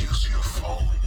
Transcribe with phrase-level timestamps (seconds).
[0.00, 0.99] use your phone.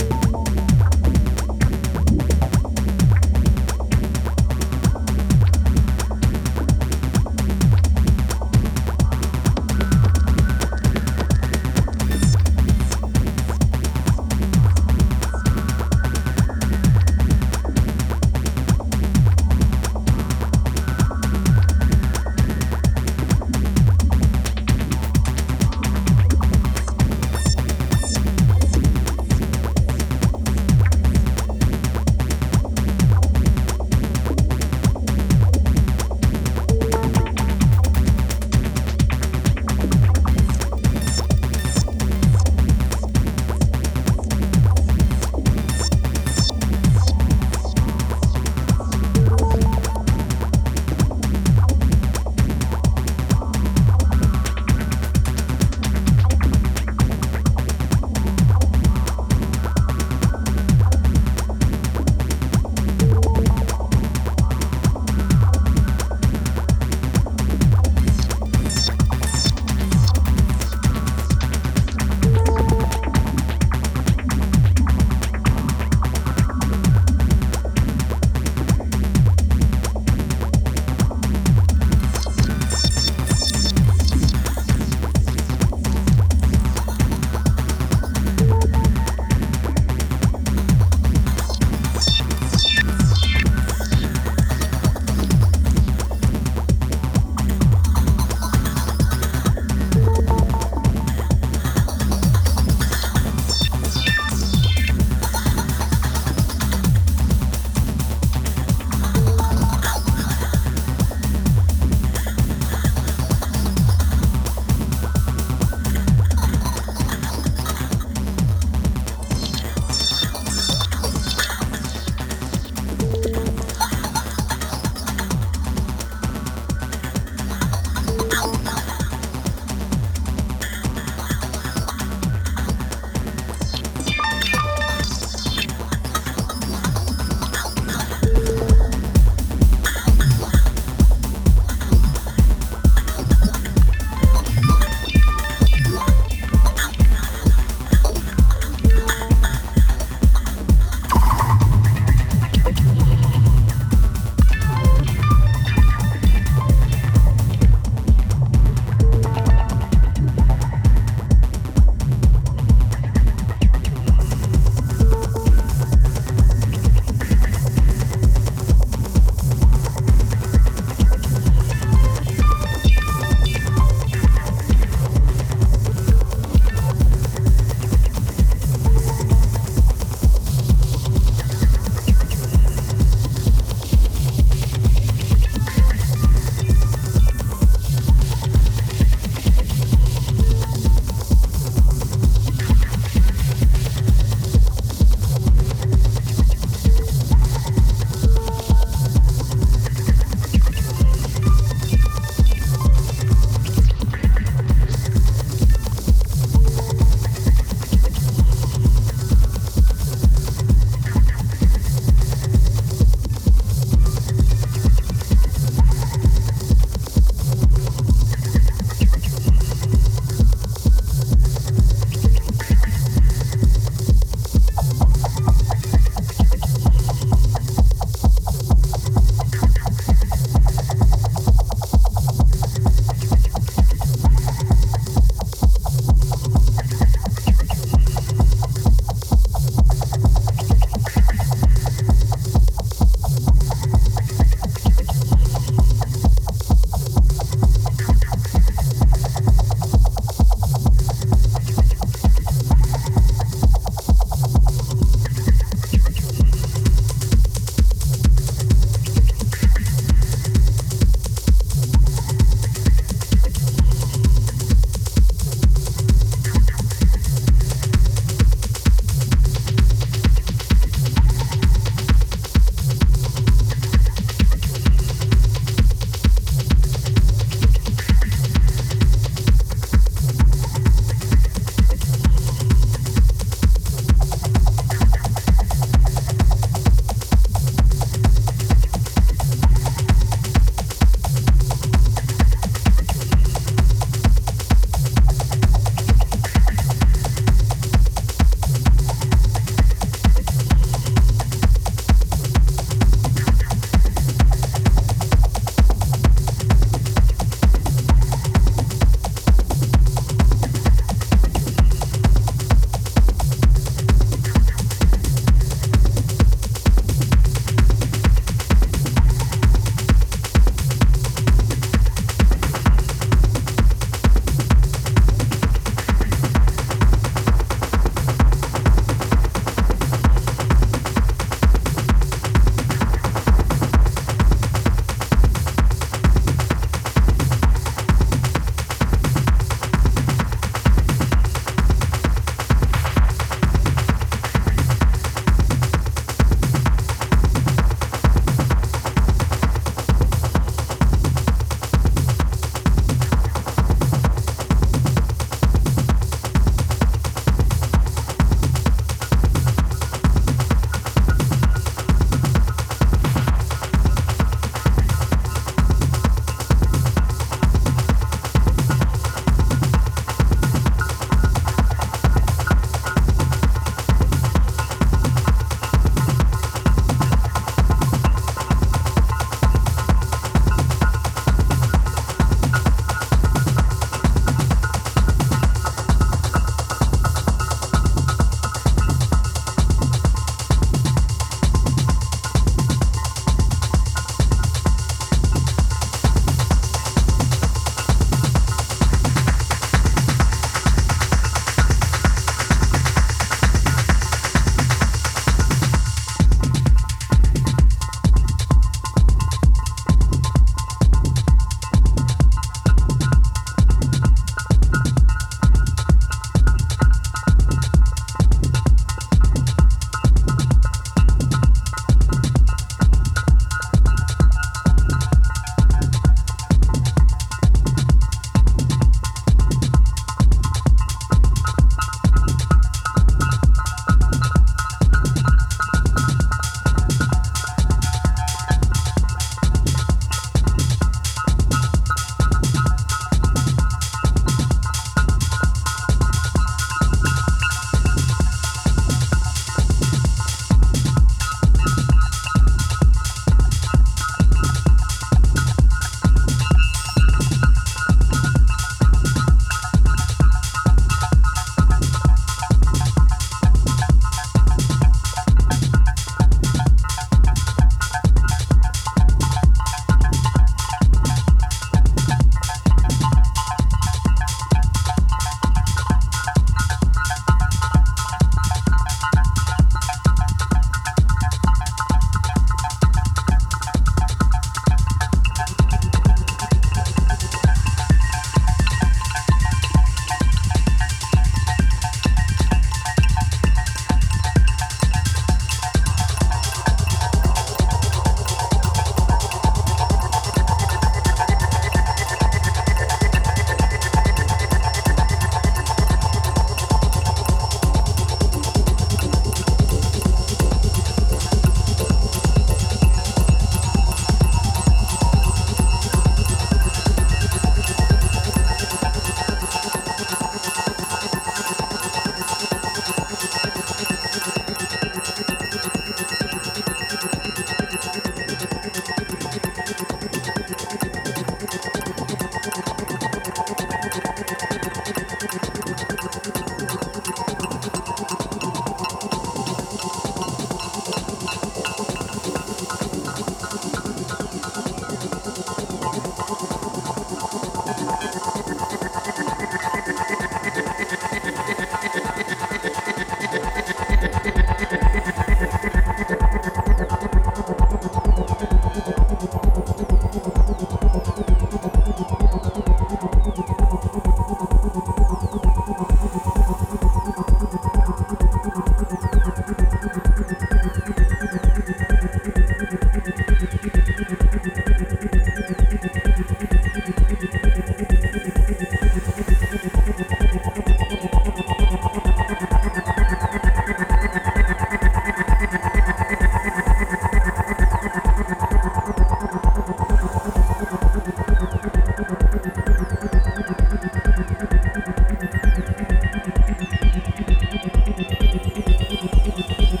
[599.45, 600.00] you.